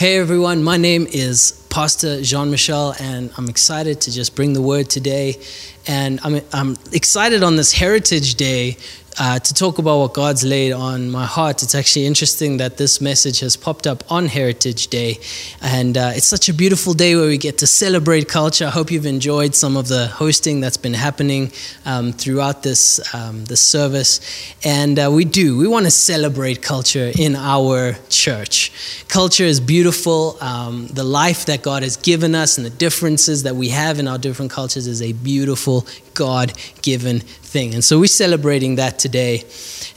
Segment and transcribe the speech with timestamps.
[0.00, 4.62] Hey everyone, my name is Pastor Jean Michel, and I'm excited to just bring the
[4.62, 5.38] word today.
[5.86, 8.78] And I'm, I'm excited on this Heritage Day
[9.18, 11.62] uh, to talk about what God's laid on my heart.
[11.62, 15.18] It's actually interesting that this message has popped up on Heritage Day,
[15.60, 18.66] and uh, it's such a beautiful day where we get to celebrate culture.
[18.66, 21.52] I hope you've enjoyed some of the hosting that's been happening
[21.84, 24.20] um, throughout this um, this service,
[24.64, 25.58] and uh, we do.
[25.58, 28.72] We want to celebrate culture in our church.
[29.08, 30.36] Culture is beautiful.
[30.40, 34.06] Um, the life that God has given us and the differences that we have in
[34.06, 36.52] our different cultures is a beautiful God
[36.82, 37.74] given thing.
[37.74, 39.44] And so we're celebrating that today.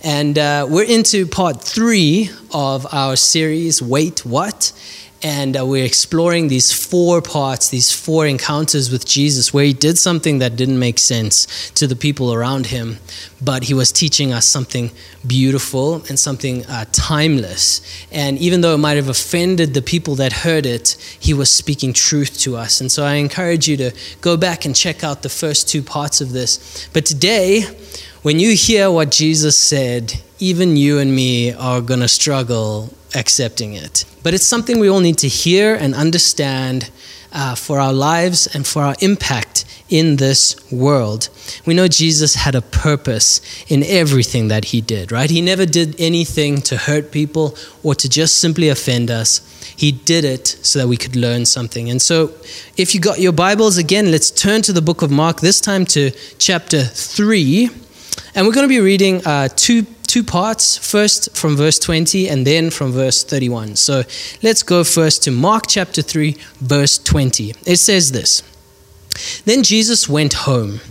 [0.03, 4.73] And uh, we're into part three of our series, Wait, What?
[5.25, 9.97] And uh, we're exploring these four parts, these four encounters with Jesus, where he did
[9.97, 12.97] something that didn't make sense to the people around him,
[13.41, 14.91] but he was teaching us something
[15.25, 17.79] beautiful and something uh, timeless.
[18.11, 21.93] And even though it might have offended the people that heard it, he was speaking
[21.93, 22.81] truth to us.
[22.81, 26.19] And so I encourage you to go back and check out the first two parts
[26.19, 26.89] of this.
[26.91, 27.63] But today,
[28.23, 33.73] when you hear what Jesus said, even you and me are going to struggle accepting
[33.73, 34.05] it.
[34.23, 36.89] But it's something we all need to hear and understand
[37.33, 41.29] uh, for our lives and for our impact in this world.
[41.65, 45.29] We know Jesus had a purpose in everything that he did, right?
[45.29, 49.41] He never did anything to hurt people or to just simply offend us.
[49.75, 51.89] He did it so that we could learn something.
[51.89, 52.31] And so,
[52.77, 55.85] if you got your Bibles again, let's turn to the book of Mark, this time
[55.87, 57.82] to chapter 3.
[58.35, 62.45] And we're going to be reading uh, two two parts first from verse 20 and
[62.45, 63.75] then from verse 31.
[63.75, 64.03] So
[64.43, 67.55] let's go first to Mark chapter 3, verse 20.
[67.65, 68.43] It says this
[69.45, 70.81] Then Jesus went home.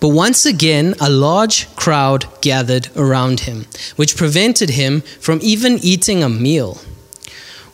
[0.00, 6.22] But once again, a large crowd gathered around him, which prevented him from even eating
[6.22, 6.78] a meal.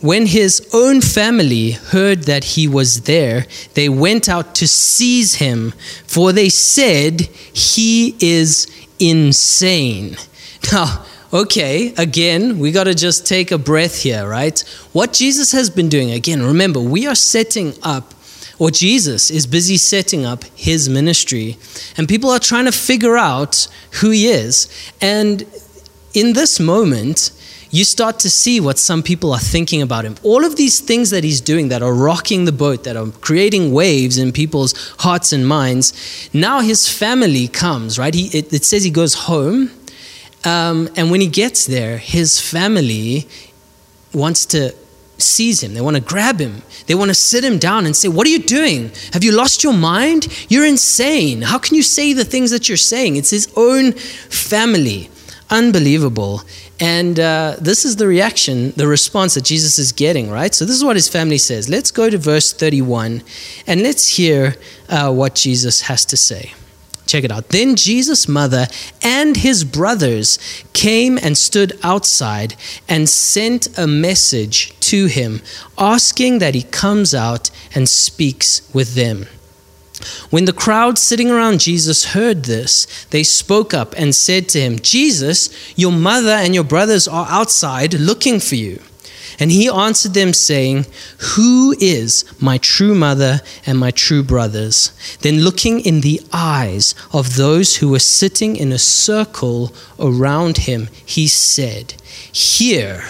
[0.05, 5.73] When his own family heard that he was there, they went out to seize him,
[6.07, 7.23] for they said,
[7.55, 8.67] He is
[8.99, 10.17] insane.
[10.73, 14.59] Now, okay, again, we got to just take a breath here, right?
[14.93, 18.13] What Jesus has been doing, again, remember, we are setting up,
[18.59, 21.57] or Jesus is busy setting up his ministry,
[21.97, 23.69] and people are trying to figure out
[24.01, 24.69] who he is.
[25.01, 25.47] And
[26.13, 27.31] in this moment,
[27.75, 30.17] you start to see what some people are thinking about him.
[30.23, 33.73] All of these things that he's doing that are rocking the boat, that are creating
[33.73, 35.93] waves in people's hearts and minds.
[36.33, 38.15] Now his family comes, right?
[38.15, 39.71] He, it, it says he goes home
[40.45, 43.27] um, and when he gets there, his family
[44.13, 44.75] wants to
[45.17, 45.75] seize him.
[45.75, 46.63] They want to grab him.
[46.87, 48.91] They want to sit him down and say, What are you doing?
[49.15, 50.29] Have you lost your mind?
[50.51, 51.43] You're insane.
[51.43, 53.17] How can you say the things that you're saying?
[53.17, 55.09] It's his own family.
[55.51, 56.43] Unbelievable.
[56.81, 60.53] And uh, this is the reaction, the response that Jesus is getting, right?
[60.53, 61.69] So, this is what his family says.
[61.69, 63.23] Let's go to verse 31
[63.67, 64.57] and let's hear
[64.89, 66.53] uh, what Jesus has to say.
[67.07, 67.51] Check it out.
[67.51, 68.67] Then Jesus' mother
[69.03, 70.39] and his brothers
[70.73, 72.57] came and stood outside
[72.89, 75.43] and sent a message to him,
[75.77, 79.27] asking that he comes out and speaks with them.
[80.31, 84.79] When the crowd sitting around Jesus heard this, they spoke up and said to him,
[84.79, 88.81] Jesus, your mother and your brothers are outside looking for you.
[89.39, 90.87] And he answered them, saying,
[91.35, 94.93] Who is my true mother and my true brothers?
[95.23, 100.89] Then, looking in the eyes of those who were sitting in a circle around him,
[101.05, 101.95] he said,
[102.33, 103.05] Here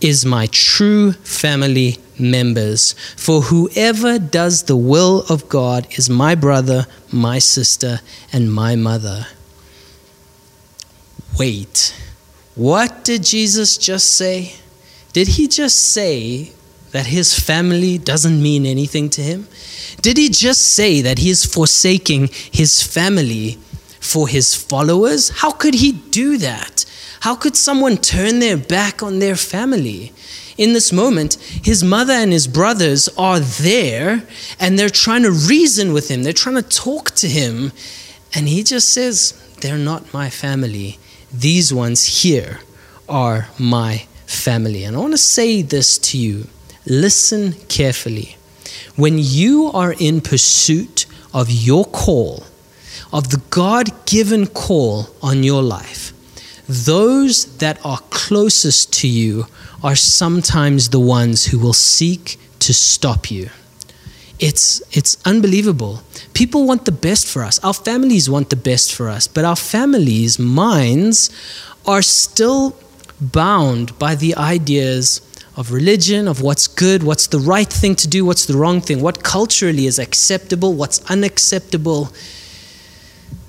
[0.00, 2.94] is my true family members.
[3.16, 8.00] For whoever does the will of God is my brother, my sister,
[8.32, 9.26] and my mother.
[11.38, 11.94] Wait,
[12.54, 14.54] what did Jesus just say?
[15.12, 16.52] Did he just say
[16.90, 19.46] that his family doesn't mean anything to him?
[20.00, 23.58] Did he just say that he is forsaking his family
[24.00, 25.28] for his followers?
[25.28, 26.84] How could he do that?
[27.20, 30.12] How could someone turn their back on their family?
[30.58, 34.24] In this moment, his mother and his brothers are there
[34.58, 37.72] and they're trying to reason with him, they're trying to talk to him.
[38.34, 40.98] And he just says, They're not my family.
[41.32, 42.60] These ones here
[43.08, 44.82] are my family.
[44.82, 46.48] And I want to say this to you
[46.84, 48.36] listen carefully.
[48.96, 52.44] When you are in pursuit of your call,
[53.12, 56.12] of the God given call on your life,
[56.68, 59.46] those that are closest to you
[59.82, 63.48] are sometimes the ones who will seek to stop you.
[64.38, 66.02] It's, it's unbelievable.
[66.34, 67.62] People want the best for us.
[67.64, 71.30] Our families want the best for us, but our families' minds
[71.86, 72.76] are still
[73.20, 75.22] bound by the ideas
[75.56, 79.00] of religion, of what's good, what's the right thing to do, what's the wrong thing,
[79.00, 82.12] what culturally is acceptable, what's unacceptable.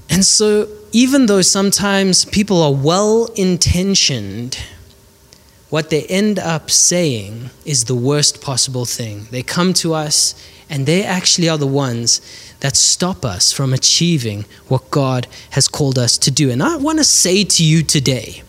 [0.10, 4.60] And so, even though sometimes people are well intentioned,
[5.70, 9.28] what they end up saying is the worst possible thing.
[9.32, 10.34] They come to us
[10.70, 12.22] and they actually are the ones
[12.60, 16.50] that stop us from achieving what God has called us to do.
[16.52, 18.44] And I want to say to you today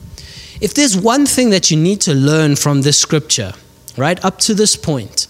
[0.61, 3.55] if there's one thing that you need to learn from this scripture,
[3.97, 5.27] right, up to this point,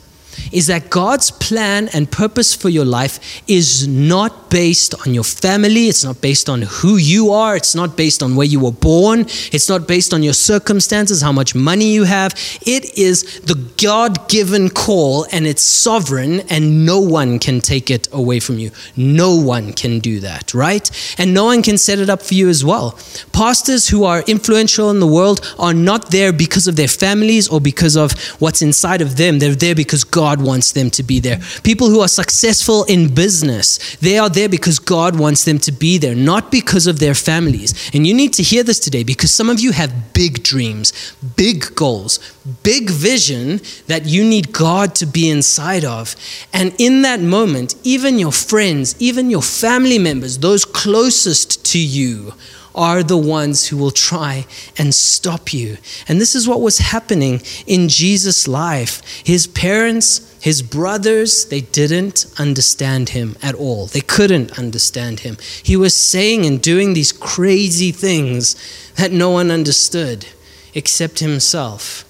[0.53, 5.89] is that God's plan and purpose for your life is not based on your family.
[5.89, 7.57] It's not based on who you are.
[7.57, 9.21] It's not based on where you were born.
[9.53, 12.33] It's not based on your circumstances, how much money you have.
[12.63, 18.09] It is the God given call and it's sovereign, and no one can take it
[18.13, 18.71] away from you.
[18.97, 20.89] No one can do that, right?
[21.19, 22.99] And no one can set it up for you as well.
[23.33, 27.61] Pastors who are influential in the world are not there because of their families or
[27.61, 29.39] because of what's inside of them.
[29.39, 31.41] They're there because God God wants them to be there.
[31.65, 35.99] People who are successful in business, they are there because God wants them to be
[35.99, 37.91] there, not because of their families.
[37.93, 40.93] And you need to hear this today because some of you have big dreams,
[41.37, 42.21] big goals,
[42.63, 46.15] big vision that you need God to be inside of.
[46.53, 52.35] And in that moment, even your friends, even your family members, those closest to you,
[52.75, 54.47] are the ones who will try
[54.79, 55.77] and stop you.
[56.09, 59.03] And this is what was happening in Jesus' life.
[59.25, 63.87] His parents, his brothers, they didn't understand him at all.
[63.87, 65.37] They couldn't understand him.
[65.63, 68.57] He was saying and doing these crazy things
[68.95, 70.27] that no one understood
[70.75, 72.05] except himself.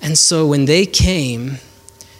[0.00, 1.58] And so when they came,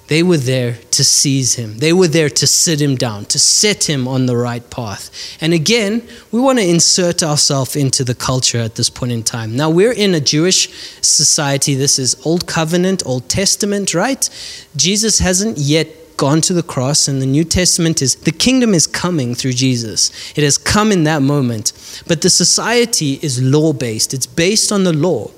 [0.09, 1.79] they were there to seize him.
[1.79, 5.11] They were there to sit him down, to set him on the right path.
[5.41, 9.55] And again, we want to insert ourselves into the culture at this point in time.
[9.55, 10.71] Now, we're in a Jewish
[11.03, 11.75] society.
[11.75, 14.29] This is Old Covenant, Old Testament, right?
[14.77, 18.89] Jesus hasn't yet gone to the cross and the new testament is the kingdom is
[18.89, 24.13] coming through jesus it has come in that moment but the society is law based
[24.13, 25.31] it's based on the law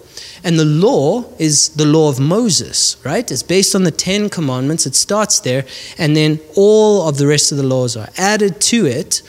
[0.45, 3.31] and the law is the law of Moses, right?
[3.31, 4.87] It's based on the Ten Commandments.
[4.87, 5.65] It starts there,
[5.99, 9.23] and then all of the rest of the laws are added to it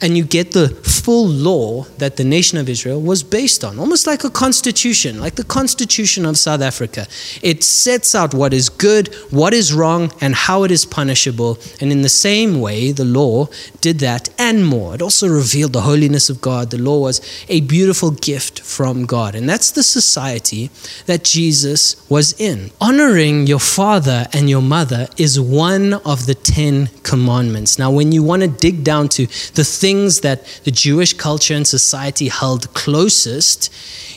[0.00, 4.06] and you get the full law that the nation of Israel was based on, almost
[4.06, 7.06] like a constitution, like the Constitution of South Africa.
[7.42, 11.58] It sets out what is good, what is wrong, and how it is punishable.
[11.80, 13.46] And in the same way, the law
[13.80, 14.94] did that and more.
[14.94, 16.70] It also revealed the holiness of God.
[16.70, 19.34] The law was a beautiful gift from God.
[19.34, 20.70] And that's the society
[21.06, 22.70] that Jesus was in.
[22.80, 27.78] Honoring your father and your mother is one of the Ten Commandments.
[27.78, 31.64] Now, when you want to dig down to the things that the Jewish culture and
[31.64, 33.60] society held closest,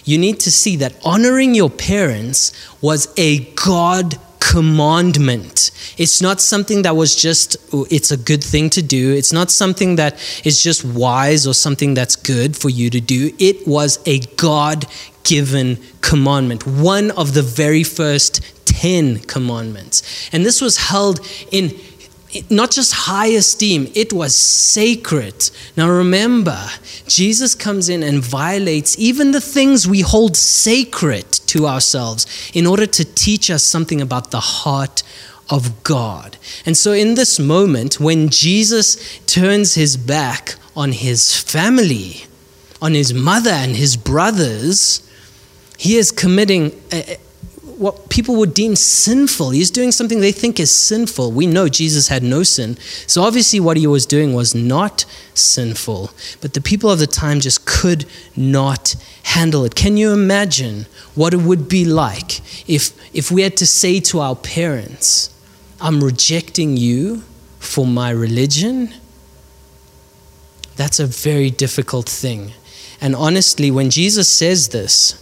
[0.03, 2.39] you need to see that honoring your parents
[2.81, 5.69] was a God commandment.
[6.03, 9.13] It's not something that was just, oh, it's a good thing to do.
[9.13, 10.13] It's not something that
[10.43, 13.31] is just wise or something that's good for you to do.
[13.37, 14.87] It was a God
[15.23, 20.29] given commandment, one of the very first 10 commandments.
[20.33, 21.19] And this was held
[21.51, 21.69] in
[22.49, 25.49] not just high esteem, it was sacred.
[25.75, 26.59] Now remember,
[27.07, 32.85] Jesus comes in and violates even the things we hold sacred to ourselves in order
[32.85, 35.01] to teach us something about the heart
[35.49, 36.37] of God.
[36.65, 42.25] And so, in this moment, when Jesus turns his back on his family,
[42.81, 45.01] on his mother and his brothers,
[45.77, 47.17] he is committing a,
[47.79, 49.51] what people would deem sinful.
[49.51, 51.31] He's doing something they think is sinful.
[51.31, 52.75] We know Jesus had no sin.
[53.07, 56.11] So obviously, what he was doing was not sinful.
[56.41, 58.05] But the people of the time just could
[58.35, 59.75] not handle it.
[59.75, 64.19] Can you imagine what it would be like if, if we had to say to
[64.19, 65.33] our parents,
[65.79, 67.23] I'm rejecting you
[67.59, 68.93] for my religion?
[70.75, 72.51] That's a very difficult thing.
[72.99, 75.15] And honestly, when Jesus says this,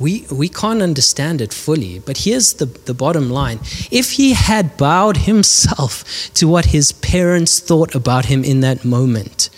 [0.00, 1.98] we, we can't understand it fully.
[1.98, 3.60] But here's the, the bottom line
[3.90, 9.50] if he had bowed himself to what his parents thought about him in that moment,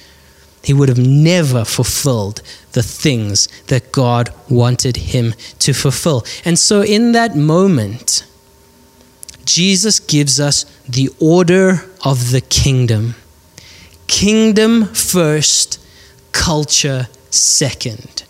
[0.63, 2.43] he would have never fulfilled
[2.73, 6.25] the things that God wanted him to fulfill.
[6.45, 8.25] And so, in that moment,
[9.45, 13.15] Jesus gives us the order of the kingdom
[14.09, 15.79] kingdom first,
[16.33, 18.25] culture second.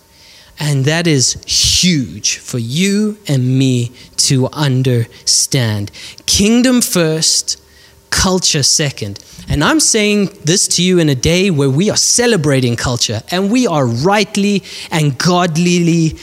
[0.58, 5.90] And that is huge for you and me to understand.
[6.26, 7.62] Kingdom first,
[8.10, 9.22] culture second.
[9.48, 13.50] And I'm saying this to you in a day where we are celebrating culture and
[13.50, 16.18] we are rightly and godlyly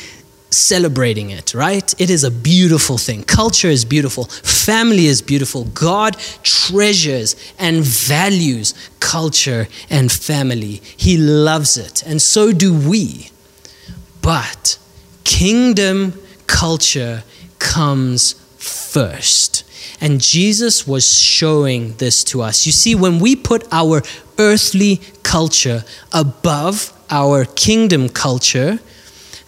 [0.51, 1.93] celebrating it, right?
[1.99, 3.23] It is a beautiful thing.
[3.23, 4.25] Culture is beautiful.
[4.25, 5.65] Family is beautiful.
[5.65, 10.81] God treasures and values culture and family.
[10.97, 13.29] He loves it, and so do we.
[14.25, 14.79] But
[15.23, 17.23] kingdom culture
[17.59, 19.63] comes first.
[20.01, 22.65] And Jesus was showing this to us.
[22.65, 24.01] You see, when we put our
[24.39, 28.79] earthly culture above our kingdom culture,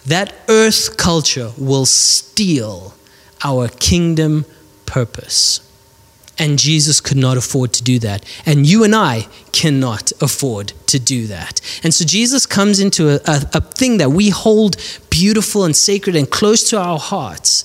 [0.06, 2.94] that earth culture will steal
[3.42, 4.46] our kingdom
[4.86, 5.67] purpose.
[6.38, 8.24] And Jesus could not afford to do that.
[8.46, 11.60] And you and I cannot afford to do that.
[11.82, 14.76] And so Jesus comes into a, a, a, thing that we hold
[15.10, 17.64] beautiful and sacred and close to our hearts.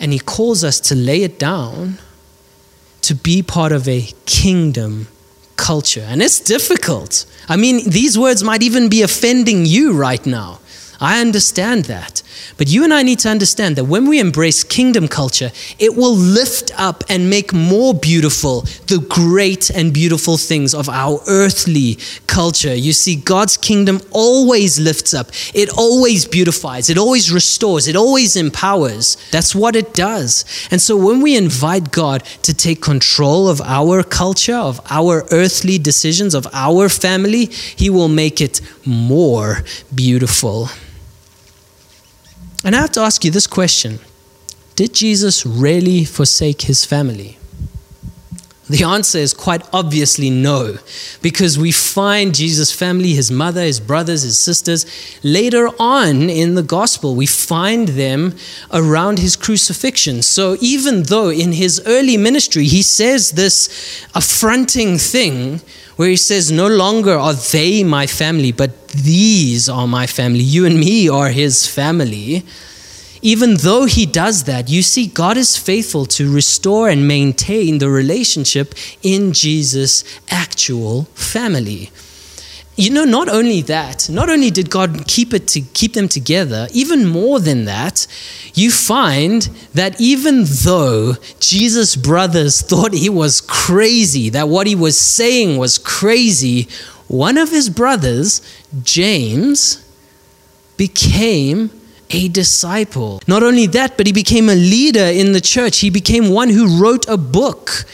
[0.00, 1.98] And he calls us to lay it down
[3.02, 5.06] to be part of a kingdom
[5.56, 6.04] culture.
[6.08, 7.26] And it's difficult.
[7.48, 10.58] I mean, these words might even be offending you right now.
[11.00, 12.22] I understand that.
[12.58, 16.14] But you and I need to understand that when we embrace kingdom culture, it will
[16.14, 22.74] lift up and make more beautiful the great and beautiful things of our earthly culture.
[22.74, 28.36] You see, God's kingdom always lifts up, it always beautifies, it always restores, it always
[28.36, 29.16] empowers.
[29.30, 30.44] That's what it does.
[30.70, 35.78] And so when we invite God to take control of our culture, of our earthly
[35.78, 39.64] decisions, of our family, He will make it more
[39.94, 40.68] beautiful.
[42.64, 44.00] And I have to ask you this question
[44.76, 47.38] Did Jesus really forsake his family?
[48.70, 50.76] The answer is quite obviously no,
[51.22, 54.86] because we find Jesus' family, his mother, his brothers, his sisters,
[55.24, 57.16] later on in the gospel.
[57.16, 58.36] We find them
[58.72, 60.22] around his crucifixion.
[60.22, 65.62] So even though in his early ministry he says this affronting thing,
[66.00, 70.40] where he says, No longer are they my family, but these are my family.
[70.40, 72.42] You and me are his family
[73.22, 77.90] even though he does that, you see, God is faithful to restore and maintain the
[77.90, 81.90] relationship in Jesus' actual family.
[82.80, 86.66] You know, not only that, not only did God keep it to keep them together,
[86.72, 88.06] even more than that,
[88.54, 89.42] you find
[89.74, 95.76] that even though Jesus' brothers thought he was crazy, that what he was saying was
[95.76, 96.68] crazy,
[97.06, 98.40] one of his brothers,
[98.82, 99.84] James,
[100.78, 101.70] became
[102.08, 103.20] a disciple.
[103.26, 105.80] Not only that, but he became a leader in the church.
[105.80, 107.84] He became one who wrote a book.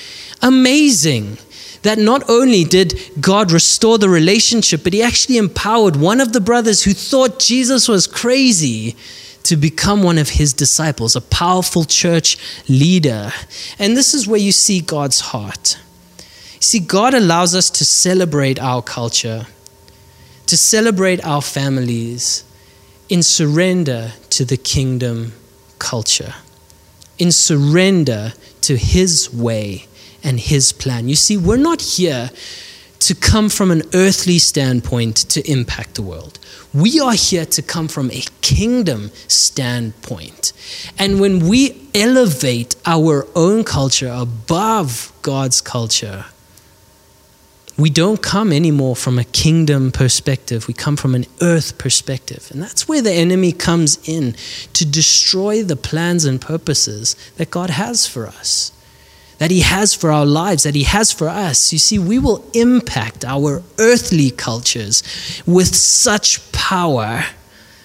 [0.42, 1.38] Amazing.
[1.86, 6.40] That not only did God restore the relationship, but he actually empowered one of the
[6.40, 8.96] brothers who thought Jesus was crazy
[9.44, 12.38] to become one of his disciples, a powerful church
[12.68, 13.30] leader.
[13.78, 15.78] And this is where you see God's heart.
[16.58, 19.46] see, God allows us to celebrate our culture,
[20.46, 22.42] to celebrate our families,
[23.08, 25.34] in surrender to the kingdom
[25.78, 26.34] culture,
[27.16, 29.86] in surrender to His way
[30.26, 31.08] and His plan.
[31.08, 32.30] You see, we're not here
[32.98, 36.38] to come from an earthly standpoint to impact the world.
[36.74, 40.52] We are here to come from a kingdom standpoint.
[40.98, 46.24] And when we elevate our own culture above God's culture,
[47.78, 50.66] we don't come anymore from a kingdom perspective.
[50.66, 52.48] We come from an earth perspective.
[52.50, 54.34] And that's where the enemy comes in
[54.72, 58.72] to destroy the plans and purposes that God has for us,
[59.38, 61.72] that He has for our lives, that He has for us.
[61.72, 65.02] You see, we will impact our earthly cultures
[65.46, 67.24] with such power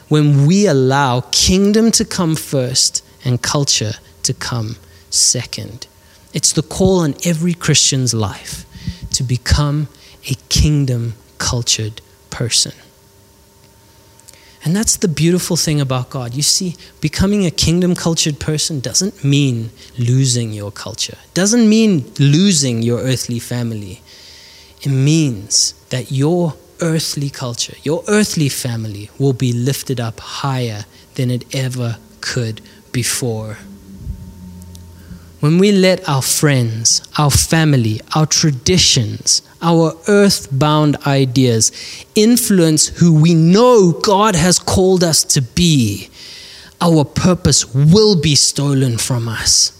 [0.07, 3.93] when we allow kingdom to come first and culture
[4.23, 4.77] to come
[5.09, 5.87] second.
[6.33, 8.65] It's the call on every Christian's life
[9.13, 9.87] to become
[10.29, 12.73] a kingdom cultured person.
[14.63, 16.33] And that's the beautiful thing about God.
[16.33, 22.81] You see, becoming a kingdom cultured person doesn't mean losing your culture, doesn't mean losing
[22.83, 24.01] your earthly family.
[24.81, 31.31] It means that your earthly culture, your earthly family will be lifted up higher than
[31.31, 33.57] it ever could before
[35.41, 41.71] when we let our friends, our family, our traditions, our earthbound ideas
[42.15, 46.09] influence who we know God has called us to be,
[46.81, 49.77] our purpose will be stolen from us.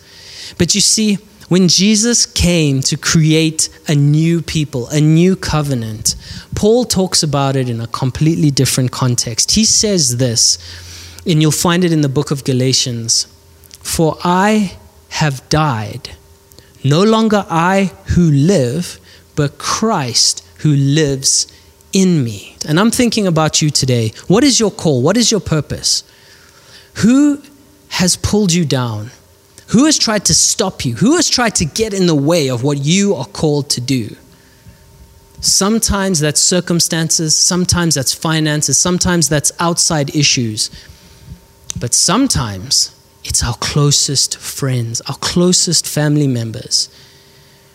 [0.57, 1.17] But you see,
[1.51, 6.15] when Jesus came to create a new people, a new covenant,
[6.55, 9.51] Paul talks about it in a completely different context.
[9.51, 10.57] He says this,
[11.25, 13.25] and you'll find it in the book of Galatians
[13.81, 14.77] For I
[15.09, 16.11] have died.
[16.85, 19.00] No longer I who live,
[19.35, 21.51] but Christ who lives
[21.93, 22.55] in me.
[22.67, 24.13] And I'm thinking about you today.
[24.27, 25.01] What is your call?
[25.01, 26.03] What is your purpose?
[26.95, 27.41] Who
[27.89, 29.11] has pulled you down?
[29.69, 30.95] Who has tried to stop you?
[30.95, 34.15] Who has tried to get in the way of what you are called to do?
[35.39, 40.69] Sometimes that's circumstances, sometimes that's finances, sometimes that's outside issues.
[41.79, 46.89] But sometimes it's our closest friends, our closest family members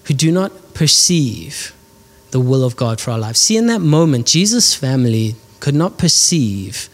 [0.06, 1.74] who do not perceive
[2.30, 3.40] the will of God for our lives.
[3.40, 6.88] See, in that moment, Jesus' family could not perceive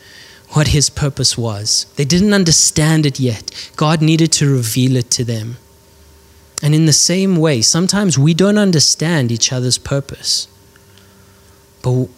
[0.50, 1.86] what his purpose was.
[1.96, 3.50] They didn't understand it yet.
[3.76, 5.56] God needed to reveal it to them.
[6.62, 10.46] And in the same way, sometimes we don't understand each other's purpose.
[11.82, 12.08] But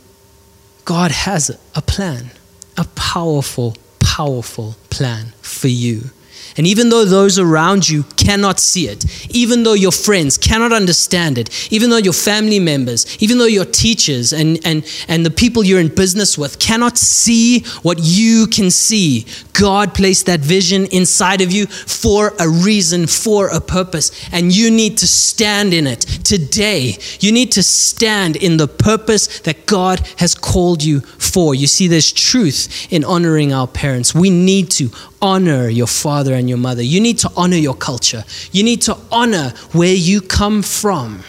[0.85, 2.31] God has a plan,
[2.77, 6.11] a powerful, powerful plan for you.
[6.57, 11.37] And even though those around you cannot see it, even though your friends cannot understand
[11.37, 15.65] it, even though your family members, even though your teachers and, and, and the people
[15.65, 21.41] you're in business with cannot see what you can see, God placed that vision inside
[21.41, 24.11] of you for a reason, for a purpose.
[24.33, 26.99] And you need to stand in it today.
[27.21, 31.55] You need to stand in the purpose that God has called you for.
[31.55, 34.15] You see, there's truth in honoring our parents.
[34.15, 34.91] We need to
[35.25, 36.83] honor your father and your mother.
[36.83, 38.23] You need to honor your culture.
[38.53, 41.25] You need to honor where you come from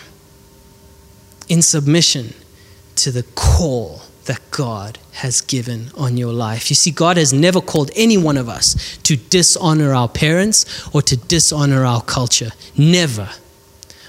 [1.47, 2.33] in submission
[2.97, 6.69] to the call that God has given on your life.
[6.69, 11.01] You see, God has never called any one of us to dishonor our parents or
[11.03, 12.51] to dishonor our culture.
[12.75, 13.29] Never.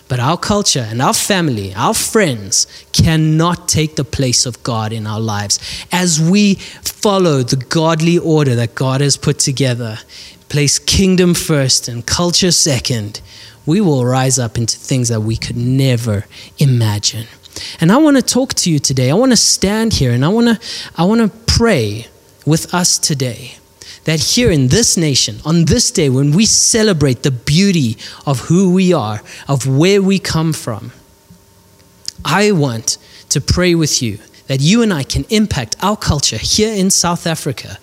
[0.08, 5.06] But our culture and our family, our friends cannot take the place of God in
[5.06, 5.60] our lives.
[5.92, 9.98] As we follow the godly order that God has put together,
[10.48, 13.20] place kingdom first and culture second,
[13.64, 16.26] we will rise up into things that we could never
[16.58, 17.26] imagine.
[17.80, 19.10] And I want to talk to you today.
[19.10, 22.06] I want to stand here and I want to I want to pray
[22.44, 23.56] with us today
[24.04, 28.72] that here in this nation, on this day, when we celebrate the beauty of who
[28.72, 30.92] we are, of where we come from,
[32.24, 32.98] I want
[33.30, 37.26] to pray with you that you and I can impact our culture here in South
[37.26, 37.78] Africa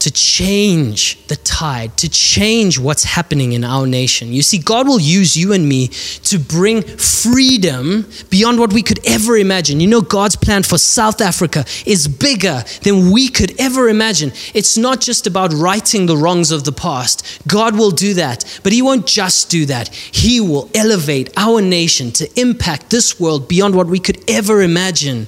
[0.00, 4.32] to change the tide, to change what's happening in our nation.
[4.32, 5.88] You see, God will use you and me
[6.24, 9.78] to bring freedom beyond what we could ever imagine.
[9.78, 14.32] You know, God's plan for South Africa is bigger than we could ever imagine.
[14.54, 17.46] It's not just about righting the wrongs of the past.
[17.46, 19.88] God will do that, but He won't just do that.
[19.94, 25.26] He will elevate our nation to impact this world beyond what we could ever imagine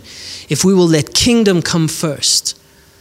[0.49, 2.59] if we will let kingdom come first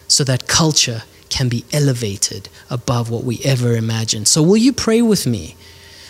[0.10, 4.28] so that culture can be elevated above what we ever imagined.
[4.28, 5.56] So, will you pray with me?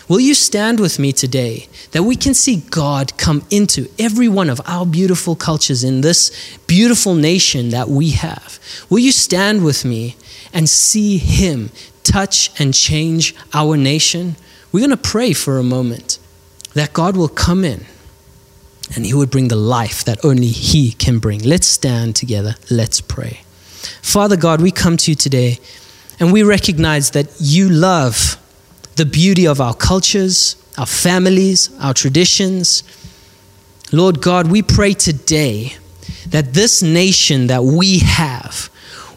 [0.08, 4.50] Will you stand with me today that we can see God come into every one
[4.50, 6.30] of our beautiful cultures in this
[6.66, 8.58] beautiful nation that we have?
[8.90, 10.16] Will you stand with me
[10.52, 11.70] and see Him
[12.02, 14.36] touch and change our nation?
[14.70, 16.18] We're going to pray for a moment
[16.74, 17.86] that God will come in
[18.94, 21.40] and He would bring the life that only He can bring.
[21.42, 22.56] Let's stand together.
[22.70, 23.42] Let's pray.
[24.02, 25.58] Father God, we come to you today
[26.20, 28.38] and we recognize that you love
[28.96, 32.82] the beauty of our cultures, our families, our traditions.
[33.92, 35.74] Lord God, we pray today
[36.28, 38.70] that this nation that we have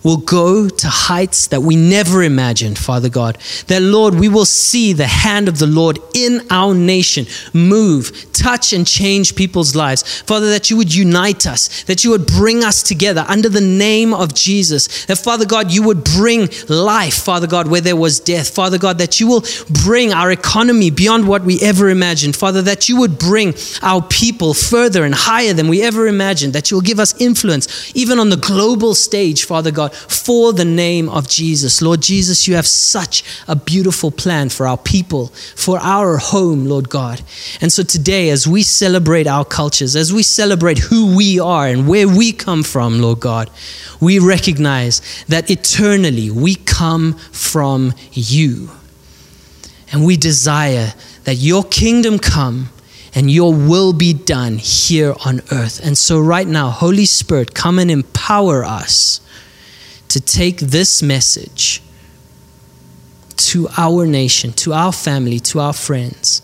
[0.05, 3.39] will go to heights that we never imagined, Father God.
[3.67, 8.71] That, Lord, we will see the hand of the Lord in our nation move, touch,
[8.71, 10.21] and change people's lives.
[10.21, 14.13] Father, that you would unite us, that you would bring us together under the name
[14.13, 15.05] of Jesus.
[15.07, 18.53] That, Father God, you would bring life, Father God, where there was death.
[18.53, 19.43] Father God, that you will
[19.83, 22.35] bring our economy beyond what we ever imagined.
[22.35, 26.53] Father, that you would bring our people further and higher than we ever imagined.
[26.53, 30.65] That you will give us influence, even on the global stage, Father God for the
[30.65, 31.81] name of Jesus.
[31.81, 36.89] Lord Jesus, you have such a beautiful plan for our people, for our home, Lord
[36.89, 37.21] God.
[37.61, 41.87] And so today, as we celebrate our cultures, as we celebrate who we are and
[41.87, 43.49] where we come from, Lord God,
[43.99, 48.69] we recognize that eternally we come from you.
[49.91, 52.69] And we desire that your kingdom come
[53.15, 55.79] and your will be done here on earth.
[55.83, 59.21] And so, right now, Holy Spirit, come and empower us
[60.15, 61.81] to take this message
[63.35, 66.41] to our nation, to our family, to our friends,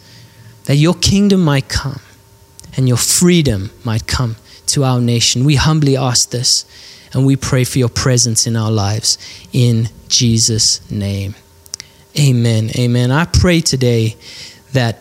[0.66, 2.02] that your kingdom might come
[2.76, 5.46] and your freedom might come to our nation.
[5.46, 6.66] We humbly ask this
[7.14, 9.18] and we pray for your presence in our lives
[9.54, 11.36] in Jesus' name.
[12.20, 12.72] Amen.
[12.78, 13.10] Amen.
[13.10, 14.18] I pray today
[14.74, 14.98] that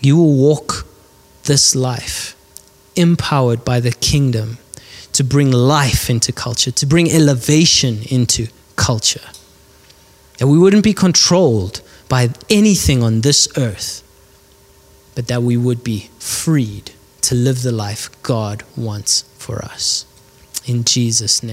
[0.00, 0.86] you will walk
[1.44, 2.34] this life
[2.96, 4.56] empowered by the kingdom
[5.16, 9.28] to bring life into culture, to bring elevation into culture.
[10.38, 14.02] That we wouldn't be controlled by anything on this earth,
[15.14, 20.04] but that we would be freed to live the life God wants for us.
[20.66, 21.44] In Jesus' name.